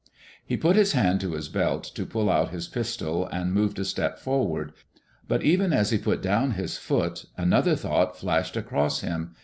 [0.43, 3.85] He put his hand to his belt to pull out his pistol and moved a
[3.85, 4.71] step forward.
[5.27, 9.35] But even as he put down his foot, another thought flashed across him.